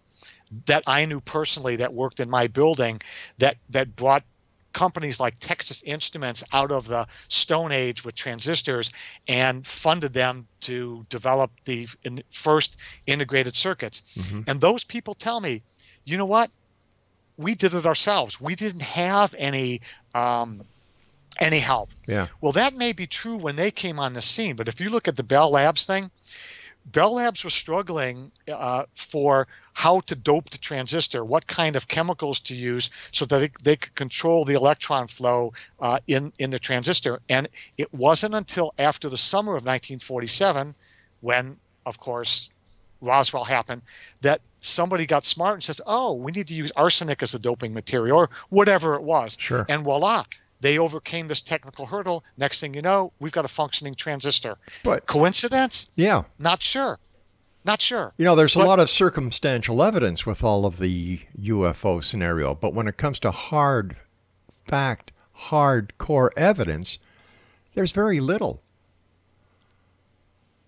[0.65, 3.03] that I knew personally that worked in my building
[3.37, 4.25] that that brought
[4.73, 8.91] companies like Texas Instruments out of the Stone Age with transistors
[9.29, 11.87] and funded them to develop the
[12.31, 14.03] first integrated circuits.
[14.17, 14.43] Mm-hmm.
[14.47, 15.63] And those people tell me,
[16.05, 16.51] you know what?
[17.37, 18.41] We did it ourselves.
[18.41, 19.81] We didn't have any
[20.15, 20.63] um,
[21.41, 21.91] any help.
[22.07, 22.27] Yeah.
[22.41, 25.09] Well, that may be true when they came on the scene, but if you look
[25.09, 26.11] at the Bell Labs thing,
[26.87, 32.41] Bell Labs was struggling uh, for how to dope the transistor, what kind of chemicals
[32.41, 37.21] to use, so that they could control the electron flow uh, in in the transistor.
[37.29, 40.75] And it wasn't until after the summer of 1947,
[41.21, 42.51] when, of course,
[43.01, 43.83] Roswell happened,
[44.23, 47.73] that somebody got smart and says, "Oh, we need to use arsenic as a doping
[47.73, 49.67] material, or whatever it was." Sure.
[49.69, 50.25] And voila,
[50.61, 52.25] they overcame this technical hurdle.
[52.39, 54.57] Next thing you know, we've got a functioning transistor.
[54.83, 55.91] But coincidence?
[55.95, 56.25] Yeah.
[56.39, 56.99] Not sure.
[57.65, 58.13] Not sure.
[58.17, 62.55] You know, there's but, a lot of circumstantial evidence with all of the UFO scenario,
[62.55, 63.97] but when it comes to hard
[64.65, 65.11] fact,
[65.49, 66.99] hardcore evidence,
[67.75, 68.63] there's very little.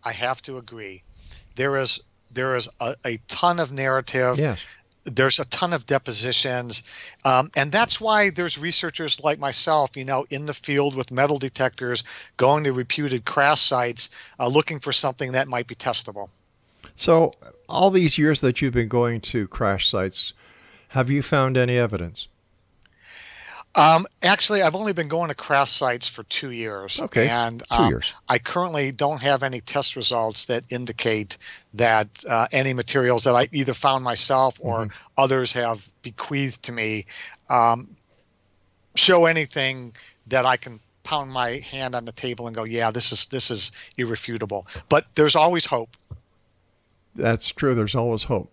[0.03, 1.03] I have to agree.
[1.55, 4.39] There is there is a, a ton of narrative.
[4.39, 4.65] Yes.
[5.05, 6.83] There's a ton of depositions.
[7.25, 11.39] Um, and that's why there's researchers like myself, you know, in the field with metal
[11.39, 12.05] detectors,
[12.37, 16.29] going to reputed crash sites, uh, looking for something that might be testable.
[16.95, 17.33] So,
[17.69, 20.33] all these years that you've been going to crash sites,
[20.89, 22.29] have you found any evidence?
[23.75, 27.01] Um, actually, I've only been going to crash sites for two years.
[27.01, 28.13] Okay, and two um, years.
[28.29, 31.39] I currently don't have any test results that indicate
[31.75, 34.97] that uh, any materials that I either found myself or mm-hmm.
[35.17, 37.07] others have bequeathed to me
[37.51, 37.95] um,
[38.97, 39.95] show anything
[40.27, 43.51] that I can pound my hand on the table and go, "Yeah, this is this
[43.51, 45.97] is irrefutable." But there's always hope.
[47.15, 47.75] That's true.
[47.75, 48.51] There's always hope.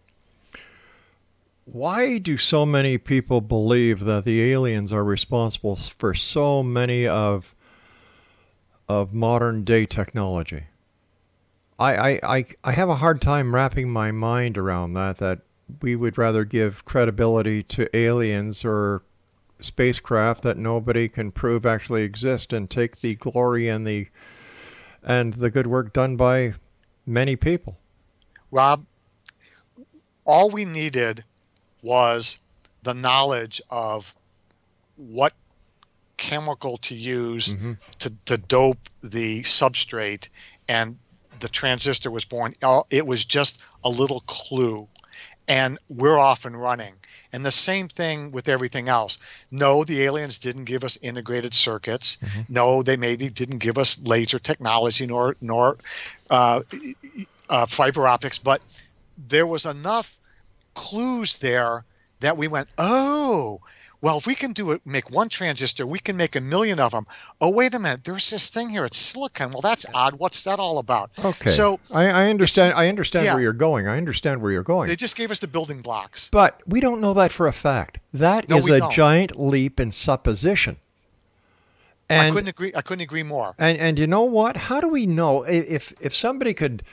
[1.65, 7.55] Why do so many people believe that the aliens are responsible for so many of
[8.87, 10.65] of modern day technology?
[11.79, 15.39] I, I, I, I have a hard time wrapping my mind around that, that
[15.81, 19.01] we would rather give credibility to aliens or
[19.59, 24.07] spacecraft that nobody can prove actually exist and take the glory and the
[25.03, 26.53] and the good work done by
[27.05, 27.77] many people.
[28.51, 28.85] Rob,
[30.25, 31.23] all we needed
[31.85, 32.39] was
[32.83, 34.13] the knowledge of
[34.97, 35.33] what
[36.17, 37.73] chemical to use mm-hmm.
[37.99, 40.29] to, to dope the substrate
[40.67, 40.97] and
[41.39, 42.53] the transistor was born.
[42.89, 44.87] It was just a little clue.
[45.47, 46.93] And we're off and running.
[47.31, 49.19] And the same thing with everything else.
[49.51, 52.17] No the aliens didn't give us integrated circuits.
[52.17, 52.41] Mm-hmm.
[52.53, 55.77] no they maybe didn't give us laser technology nor nor
[56.31, 56.61] uh,
[57.49, 58.39] uh, fiber optics.
[58.39, 58.63] But
[59.27, 60.19] there was enough
[60.75, 61.83] clues there
[62.19, 63.59] that we went, oh,
[64.01, 66.91] well, if we can do it, make one transistor, we can make a million of
[66.91, 67.07] them.
[67.41, 68.85] Oh, wait a minute, there's this thing here.
[68.85, 69.49] It's silicon.
[69.49, 70.19] Well, that's odd.
[70.19, 71.09] What's that all about?
[71.23, 71.49] Okay.
[71.49, 72.75] So I, I understand.
[72.75, 73.87] I understand yeah, where you're going.
[73.87, 74.89] I understand where you're going.
[74.89, 76.29] They just gave us the building blocks.
[76.29, 77.97] But we don't know that for a fact.
[78.13, 78.91] That no, is a don't.
[78.91, 80.77] giant leap in supposition.
[82.07, 82.71] And, I couldn't agree.
[82.75, 83.55] I couldn't agree more.
[83.57, 84.55] And and you know what?
[84.55, 86.83] How do we know if if somebody could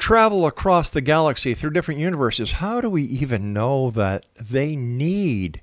[0.00, 5.60] travel across the galaxy through different universes, how do we even know that they need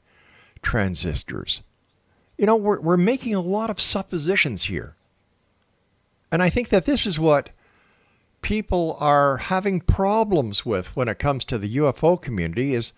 [0.62, 1.64] transistors?
[2.38, 4.94] You know, we're, we're making a lot of suppositions here.
[6.32, 7.52] And I think that this is what
[8.42, 12.94] people are having problems with when it comes to the UFO community is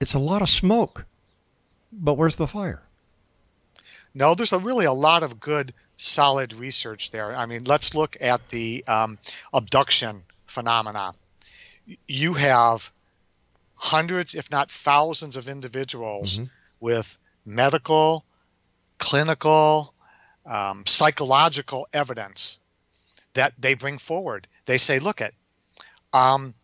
[0.00, 1.06] it's a lot of smoke.
[1.92, 2.82] But where's the fire?
[4.14, 7.36] No, there's a really a lot of good, solid research there.
[7.36, 9.18] I mean, let's look at the um,
[9.52, 11.12] abduction phenomena.
[12.08, 12.90] You have
[13.74, 16.44] hundreds, if not thousands, of individuals mm-hmm.
[16.80, 18.24] with medical,
[18.98, 19.92] clinical,
[20.46, 22.58] um, psychological evidence
[23.34, 24.48] that they bring forward.
[24.64, 25.34] They say, look at,
[26.12, 26.54] um,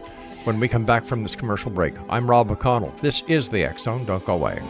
[0.45, 2.97] When we come back from this commercial break, I'm Rob McConnell.
[3.01, 4.05] This is the X Zone.
[4.05, 4.61] Don't go away.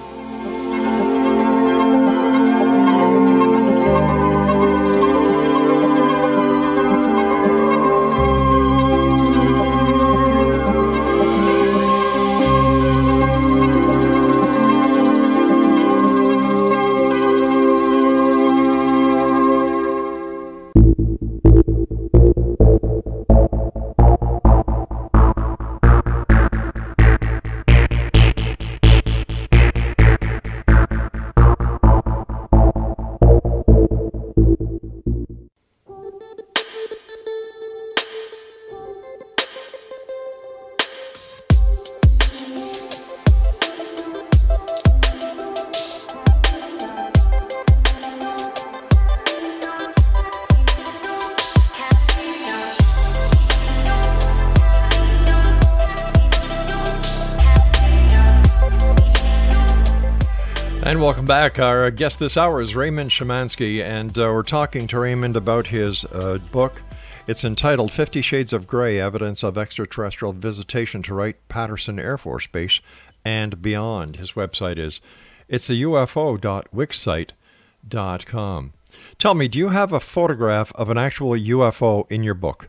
[61.02, 61.58] Back.
[61.58, 66.04] Our guest this hour is Raymond Szymanski, and uh, we're talking to Raymond about his
[66.04, 66.80] uh, book.
[67.26, 72.46] It's entitled Fifty Shades of Grey Evidence of Extraterrestrial Visitation to Wright Patterson Air Force
[72.46, 72.80] Base
[73.24, 74.14] and Beyond.
[74.14, 75.00] His website is
[75.48, 78.72] it's a UFO.wixsite.com.
[79.18, 82.68] Tell me, do you have a photograph of an actual UFO in your book?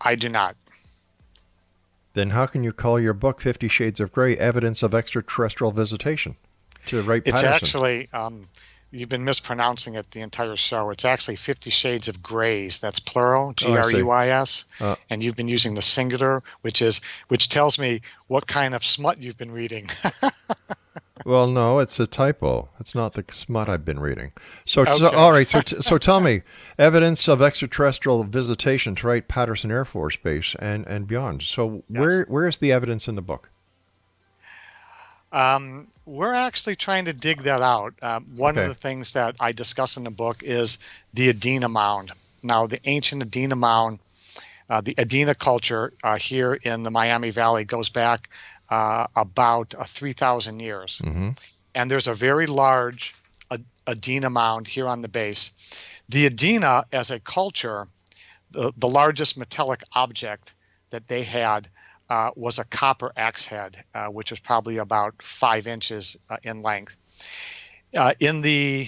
[0.00, 0.56] I do not
[2.14, 6.36] then how can you call your book Fifty Shades of Grey Evidence of Extraterrestrial Visitation?
[6.86, 8.48] to Wright It's actually um,
[8.92, 10.90] you've been mispronouncing it the entire show.
[10.90, 12.78] It's actually Fifty Shades of Greys.
[12.78, 16.80] That's plural, G R E Y S, oh, and you've been using the singular, which
[16.82, 19.88] is which tells me what kind of smut you've been reading.
[21.24, 22.68] well, no, it's a typo.
[22.78, 24.32] It's not the smut I've been reading.
[24.64, 24.92] So, okay.
[24.92, 25.46] so all right.
[25.46, 26.42] So, so tell me,
[26.78, 31.42] evidence of extraterrestrial visitation to Wright Patterson Air Force Base and and beyond.
[31.42, 32.00] So, yes.
[32.00, 33.50] where where is the evidence in the book?
[35.32, 37.94] Um, we're actually trying to dig that out.
[38.02, 38.64] Uh, one okay.
[38.64, 40.78] of the things that I discuss in the book is
[41.14, 42.12] the Adena Mound.
[42.42, 44.00] Now, the ancient Adena Mound,
[44.68, 48.28] uh, the Adena culture uh, here in the Miami Valley goes back
[48.68, 51.00] uh, about uh, 3,000 years.
[51.04, 51.30] Mm-hmm.
[51.74, 53.14] And there's a very large
[53.86, 55.50] Adena Mound here on the base.
[56.08, 57.86] The Adena, as a culture,
[58.50, 60.54] the, the largest metallic object
[60.90, 61.68] that they had
[62.12, 66.60] uh, was a copper axe head, uh, which was probably about five inches uh, in
[66.60, 66.94] length.
[67.96, 68.86] Uh, in the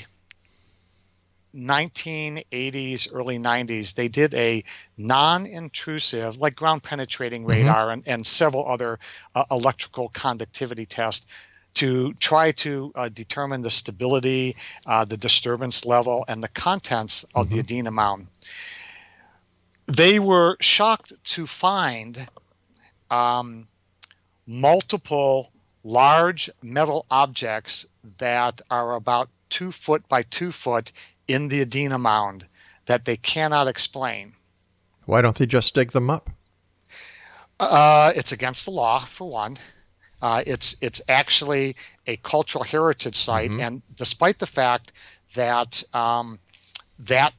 [1.57, 4.62] 1980s, early 90s, they did a
[4.99, 7.62] non intrusive, like ground penetrating mm-hmm.
[7.62, 8.99] radar and, and several other
[9.35, 11.27] uh, electrical conductivity tests
[11.72, 14.55] to try to uh, determine the stability,
[14.85, 17.57] uh, the disturbance level, and the contents of mm-hmm.
[17.57, 18.27] the Adena mound.
[19.87, 22.29] They were shocked to find
[23.15, 23.67] um,
[24.47, 25.53] multiple
[25.85, 27.87] large metal objects
[28.19, 30.93] that are about two foot by two foot
[31.29, 32.47] in the Adena mound
[32.87, 34.35] that they cannot explain.
[35.07, 36.31] Why don't they just dig them up?
[37.61, 39.57] Uh, it's against the law, for one.
[40.21, 43.61] Uh, it's it's actually a cultural heritage site, mm-hmm.
[43.61, 44.93] and despite the fact
[45.35, 46.39] that um,
[46.99, 47.33] that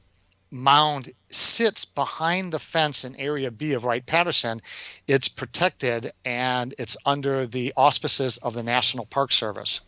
[0.51, 4.61] mound sits behind the fence in Area B of Wright Patterson,
[5.07, 9.81] it's protected and it's under the auspices of the National Park Service.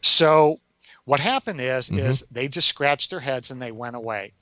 [0.00, 0.60] So
[1.06, 2.00] What happened is, mm-hmm.
[2.00, 4.32] is they just scratched their heads and they went away.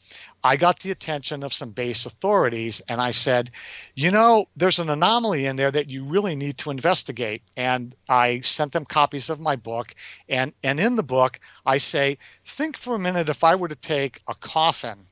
[0.42, 3.51] I got the attention of some base authorities and I said,
[3.95, 7.42] you know, there's an anomaly in there that you really need to investigate.
[7.55, 9.95] And I sent them copies of my book.
[10.26, 12.16] And, and in the book, I say,
[12.47, 15.07] think for a minute if I were to take a coffin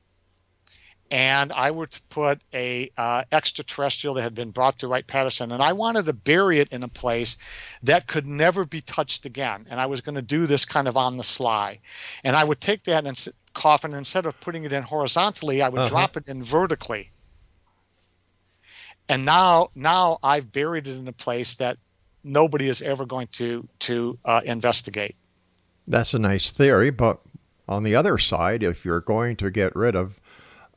[1.13, 5.51] and I were to put a uh, extraterrestrial that had been brought to Wright Patterson,
[5.51, 7.37] and I wanted to bury it in a place
[7.83, 9.67] that could never be touched again.
[9.69, 11.77] And I was going to do this kind of on the sly,
[12.23, 15.81] and I would take that and coffin instead of putting it in horizontally, I would
[15.81, 15.89] uh-huh.
[15.89, 17.11] drop it in vertically.
[19.07, 21.77] And now, now I've buried it in a place that
[22.23, 25.15] nobody is ever going to to uh, investigate.
[25.87, 27.21] That's a nice theory, but
[27.67, 30.21] on the other side, if you're going to get rid of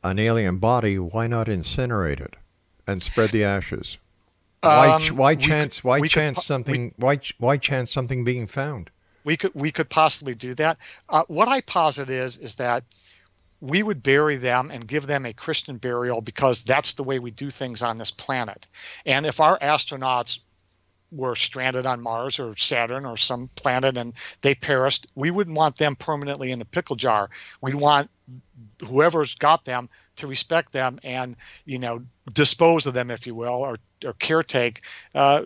[0.02, 2.36] an alien body, why not incinerate it
[2.86, 3.98] and spread the ashes?
[4.60, 5.80] Why, um, why chance?
[5.80, 6.94] Could, why chance could, something?
[6.96, 8.90] We, why why chance something being found?
[9.24, 10.78] We could we could possibly do that.
[11.08, 12.84] Uh, what I posit is is that
[13.60, 17.30] we would bury them and give them a Christian burial because that's the way we
[17.30, 18.66] do things on this planet.
[19.06, 20.40] And if our astronauts
[21.12, 25.76] were stranded on Mars or Saturn or some planet and they perished, we wouldn't want
[25.76, 27.30] them permanently in a pickle jar.
[27.60, 28.10] We'd want
[28.84, 32.02] whoever's got them to respect them and you know
[32.32, 34.80] dispose of them, if you will, or or caretake.
[35.14, 35.44] Uh,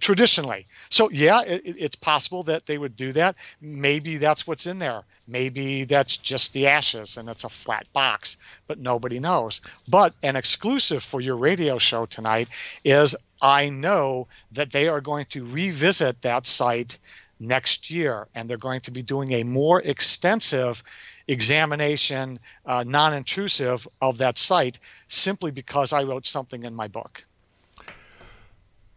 [0.00, 0.66] traditionally.
[0.90, 3.36] So yeah, it, it's possible that they would do that.
[3.60, 5.02] Maybe that's what's in there.
[5.28, 9.60] Maybe that's just the ashes and it's a flat box, but nobody knows.
[9.88, 12.48] But an exclusive for your radio show tonight
[12.84, 16.98] is I know that they are going to revisit that site
[17.40, 20.82] next year and they're going to be doing a more extensive
[21.28, 24.78] examination, uh, non intrusive of that site
[25.08, 27.24] simply because I wrote something in my book.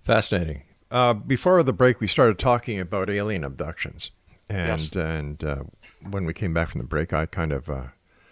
[0.03, 0.64] Fascinating.
[0.91, 4.11] Uh, before the break, we started talking about alien abductions,
[4.49, 4.95] and yes.
[4.95, 5.63] and uh,
[6.09, 7.88] when we came back from the break, I kind of uh,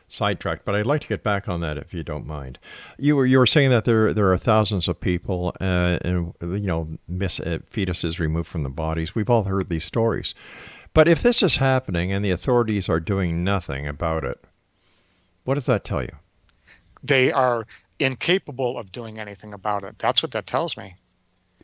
[0.07, 0.63] sidetracked.
[0.63, 2.59] But I'd like to get back on that if you don't mind.
[2.97, 6.67] You were you were saying that there there are thousands of people, uh, and you
[6.67, 9.15] know, miss uh, fetuses removed from the bodies.
[9.15, 10.35] We've all heard these stories,
[10.93, 14.43] but if this is happening and the authorities are doing nothing about it,
[15.43, 16.15] what does that tell you?
[17.03, 17.65] They are
[17.99, 19.97] incapable of doing anything about it.
[19.97, 20.95] That's what that tells me.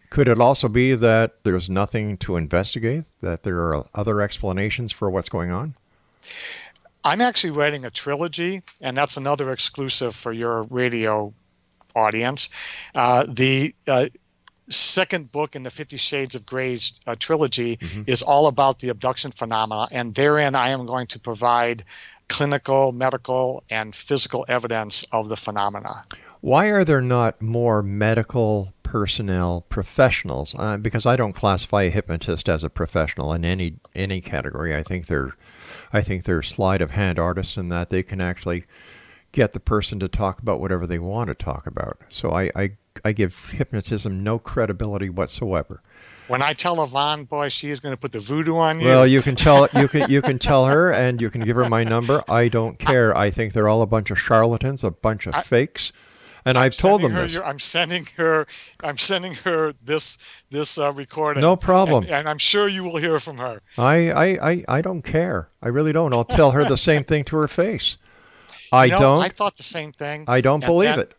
[0.10, 5.10] Could it also be that there's nothing to investigate, that there are other explanations for
[5.10, 5.76] what's going on?
[7.04, 11.34] I'm actually writing a trilogy, and that's another exclusive for your radio
[11.96, 12.50] audience.
[12.96, 14.08] Uh, the uh,
[14.70, 18.04] second book in the Fifty Shades of Greys uh, trilogy mm-hmm.
[18.08, 21.84] is all about the abduction phenomena, and therein I am going to provide
[22.28, 26.06] clinical, medical, and physical evidence of the phenomena.
[26.42, 30.56] Why are there not more medical personnel professionals?
[30.58, 34.76] Uh, because I don't classify a hypnotist as a professional in any any category.
[34.76, 35.34] I think they're
[35.92, 38.64] I think they're sleight of hand artists in that they can actually
[39.32, 41.98] get the person to talk about whatever they want to talk about.
[42.10, 42.72] So I, I
[43.04, 45.82] I give hypnotism no credibility whatsoever.
[46.28, 48.86] When I tell Yvonne, boy, she is going to put the voodoo on you.
[48.88, 51.68] Well, you can tell you can you can tell her, and you can give her
[51.68, 52.24] my number.
[52.30, 53.16] I don't care.
[53.18, 55.92] I think they're all a bunch of charlatans, a bunch of I, fakes,
[56.46, 57.34] and i have told them this.
[57.34, 58.48] Your, I'm sending her.
[58.84, 60.18] I'm sending her this
[60.50, 61.42] this uh, recording.
[61.42, 62.04] No problem.
[62.06, 63.62] And, and, I'm sure you will hear from her.
[63.78, 65.50] I, I I I don't care.
[65.62, 66.14] I really don't.
[66.14, 67.98] I'll tell her the same thing to her face.
[68.72, 69.24] I you know, don't.
[69.24, 70.26] I thought the same thing.
[70.28, 71.16] I don't believe then, it.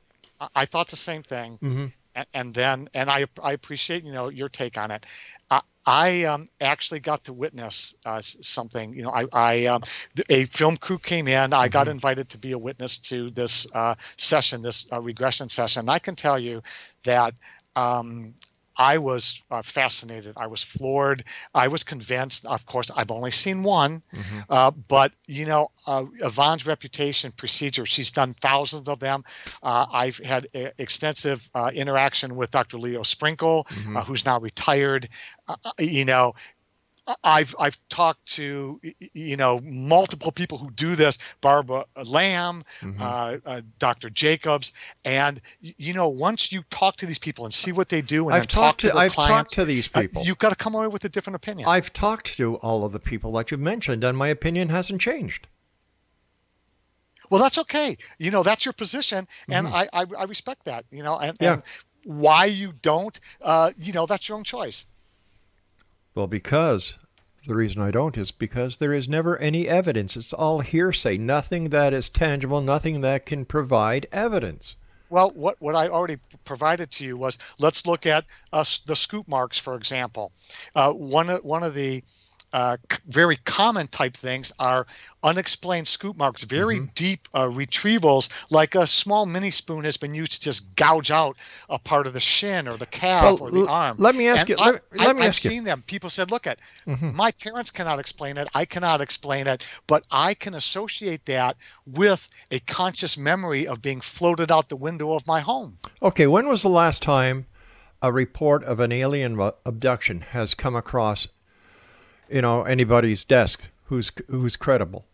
[0.54, 1.86] I thought the same thing, mm-hmm.
[2.14, 5.04] and, and, then and I I appreciate you know your take on it.
[5.50, 8.92] I, I um, actually got to witness uh, something.
[8.92, 9.82] You know, I, I um,
[10.28, 11.52] a film crew came in.
[11.52, 11.72] I mm-hmm.
[11.72, 15.80] got invited to be a witness to this uh, session, this uh, regression session.
[15.80, 16.62] And I can tell you
[17.04, 17.34] that
[17.76, 18.34] um,
[18.80, 20.34] I was uh, fascinated.
[20.38, 21.24] I was floored.
[21.54, 22.46] I was convinced.
[22.46, 24.40] Of course, I've only seen one, mm-hmm.
[24.48, 27.84] uh, but you know, uh, Yvonne's reputation procedure.
[27.84, 29.22] She's done thousands of them.
[29.62, 30.46] Uh, I've had
[30.78, 32.78] extensive uh, interaction with Dr.
[32.78, 33.98] Leo Sprinkle, mm-hmm.
[33.98, 35.10] Uh, who's now retired.
[35.78, 36.32] you know,
[37.22, 38.80] I've I've talked to
[39.14, 43.00] you know multiple people who do this, Barbara Lamb, mm-hmm.
[43.00, 44.08] uh, uh, Dr.
[44.10, 44.72] Jacobs,
[45.04, 48.34] and you know once you talk to these people and see what they do, and
[48.34, 50.22] I've talked to, to I've clients, talked to these uh, people.
[50.22, 51.68] Uh, you've got to come away with a different opinion.
[51.68, 55.48] I've talked to all of the people that you've mentioned, and my opinion hasn't changed.
[57.30, 57.96] Well, that's okay.
[58.18, 59.74] You know that's your position, and mm-hmm.
[59.74, 60.84] I, I, I respect that.
[60.90, 61.54] You know, and, yeah.
[61.54, 61.62] and
[62.04, 64.86] why you don't, uh, you know, that's your own choice.
[66.14, 66.98] Well, because
[67.46, 70.16] the reason I don't is because there is never any evidence.
[70.16, 74.76] It's all hearsay, nothing that is tangible, nothing that can provide evidence.
[75.08, 79.26] Well, what, what I already provided to you was let's look at uh, the scoop
[79.26, 80.32] marks, for example.
[80.74, 82.02] Uh, one, one of the
[82.52, 84.86] uh, c- very common type things are
[85.22, 86.86] unexplained scoop marks, very Mm-hmm.
[86.94, 91.36] deep uh, retrievals, like a small mini spoon has been used to just gouge out
[91.68, 93.96] a part of the shin or the calf Well, or the arm.
[93.98, 95.82] let me ask And you- I, let, let me I, ask I've seen them.
[95.86, 97.14] People said, "Look at Mm-hmm.
[97.14, 98.48] my parents cannot explain it.
[98.54, 104.00] I cannot explain it, but I can associate that with a conscious memory of being
[104.00, 107.46] floated out the window of my home." Okay, when was the last time
[108.02, 111.28] a report of an alien abduction has come across,
[112.30, 115.06] you know, anybody's desk who's who's credible?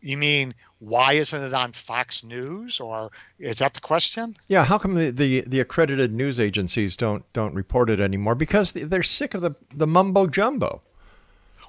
[0.00, 4.36] You mean why isn't it on Fox News, or is that the question?
[4.48, 8.34] Yeah, how come the, the, the accredited news agencies don't don't report it anymore?
[8.34, 10.82] Because they're sick of the the mumbo jumbo.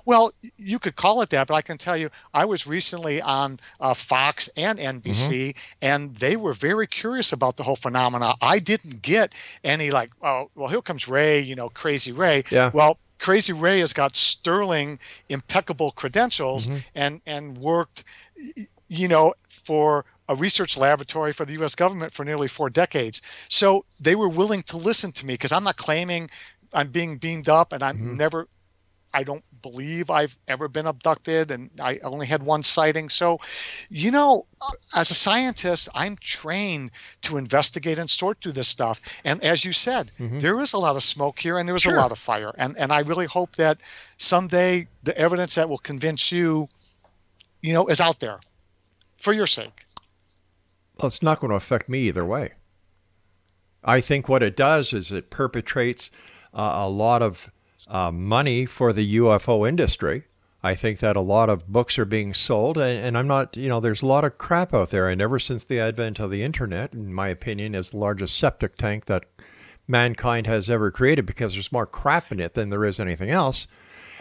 [0.05, 3.59] Well, you could call it that, but I can tell you, I was recently on
[3.79, 5.59] uh, Fox and NBC, mm-hmm.
[5.81, 8.35] and they were very curious about the whole phenomena.
[8.41, 12.43] I didn't get any like, oh, well, here comes Ray, you know, Crazy Ray.
[12.49, 12.71] Yeah.
[12.73, 14.99] Well, Crazy Ray has got sterling,
[15.29, 16.79] impeccable credentials, mm-hmm.
[16.95, 18.03] and and worked,
[18.89, 21.75] you know, for a research laboratory for the U.S.
[21.75, 23.21] government for nearly four decades.
[23.47, 26.29] So they were willing to listen to me because I'm not claiming
[26.73, 28.17] I'm being beamed up, and I'm mm-hmm.
[28.17, 28.47] never
[29.13, 33.09] I don't believe I've ever been abducted, and I only had one sighting.
[33.09, 33.37] So,
[33.89, 36.91] you know, uh, as a scientist, I'm trained
[37.21, 38.99] to investigate and sort through this stuff.
[39.23, 41.95] And as you said, there is a lot of smoke here, and there is Sure.
[41.95, 42.51] a lot of fire.
[42.57, 43.81] And and I really hope that
[44.17, 46.67] someday the evidence that will convince you,
[47.61, 48.39] you know, is out there,
[49.17, 49.83] for your sake.
[50.97, 52.53] Well, it's not going to affect me either way.
[53.83, 56.09] I think what it does is it perpetrates
[56.53, 57.51] uh, a lot of
[57.89, 60.23] uh, money for the UFO industry.
[60.65, 63.67] I think that a lot of books are being sold, and, and I'm not, you
[63.67, 65.09] know, there's a lot of crap out there.
[65.09, 68.77] And ever since the advent of the internet, in my opinion, is the largest septic
[68.77, 69.25] tank that
[69.87, 73.67] mankind has ever created because there's more crap in it than there is anything else.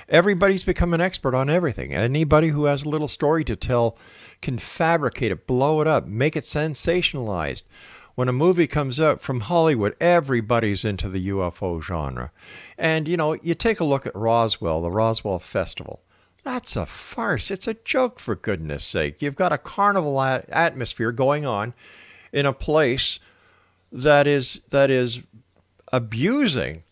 [0.09, 1.95] Everybody's become an expert on everything.
[1.95, 3.97] Anybody who has a little story to tell
[4.41, 7.63] can fabricate it, blow it up, make it sensationalized.
[8.15, 12.31] When a movie comes out from Hollywood, everybody's into the UFO genre.
[12.77, 16.03] And, you know, you take a look at Roswell, the Roswell Festival.
[16.45, 17.51] That's a farce.
[17.51, 19.23] It's a joke, for goodness sake.
[19.23, 21.73] You've got a carnival at- atmosphere going on
[22.33, 23.19] in a place
[23.93, 25.23] that is that is
[25.93, 26.83] abusing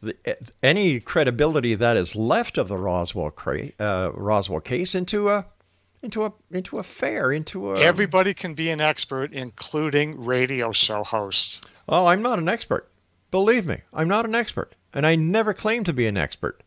[0.00, 0.16] the,
[0.62, 5.46] any credibility that is left of the Roswell cra- uh, Roswell case into a
[6.04, 11.02] into a into a fair into a Everybody can be an expert, including radio show
[11.02, 11.60] hosts.
[11.88, 12.88] Oh, I'm not an expert.
[13.30, 16.62] Believe me, I'm not an expert, and I never claim to be an expert.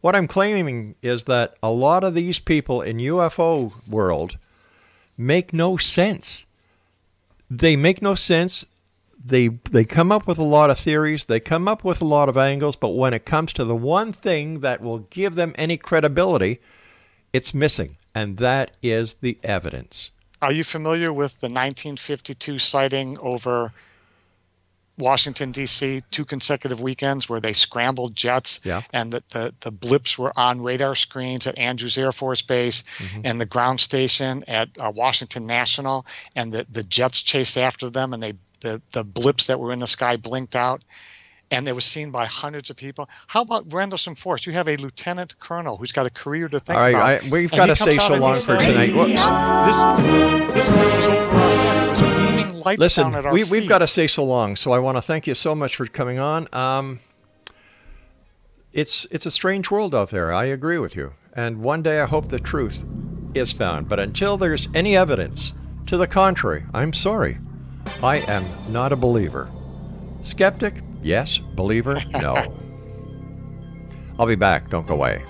[0.00, 4.38] What I'm claiming is that a lot of these people in UFO world
[5.16, 6.46] make no sense.
[7.50, 8.66] They make no sense.
[9.24, 12.28] They they come up with a lot of theories, they come up with a lot
[12.28, 15.76] of angles, but when it comes to the one thing that will give them any
[15.76, 16.60] credibility,
[17.32, 20.10] it's missing, and that is the evidence.
[20.40, 23.72] Are you familiar with the 1952 sighting over
[24.98, 26.02] Washington D.C.
[26.10, 28.80] two consecutive weekends where they scrambled jets Yeah.
[28.94, 32.82] and the, the, the blips were on radar screens at Andrews Air Force Base
[33.22, 38.14] and the ground station at uh, Washington National and the, the jets chased after them
[38.14, 40.82] and they the, the blips that were in the sky blinked out
[41.50, 43.08] and it was seen by hundreds of people.
[43.28, 44.46] How about Rendlesham Forest?
[44.46, 47.24] You have a lieutenant colonel who's got a career to think All right, about.
[47.24, 48.94] I- we've gotta say so long for tonight.
[48.94, 49.12] Whoops.
[49.66, 51.86] This, this thing was over our head.
[51.86, 53.50] It was beaming lights Listen, down at our we, feet.
[53.50, 55.86] we've got to say so long, so I want to thank you so much for
[55.86, 56.48] coming on.
[56.52, 56.98] Um,
[58.72, 60.32] it's it's a strange world out there.
[60.32, 62.84] I agree with you, and one day I hope the truth
[63.34, 63.88] is found.
[63.88, 65.54] But until there's any evidence
[65.86, 67.38] to the contrary, I'm sorry,
[68.02, 69.48] I am not a believer.
[70.22, 71.38] Skeptic, yes.
[71.38, 72.34] Believer, no.
[74.18, 74.70] I'll be back.
[74.70, 75.24] Don't go away.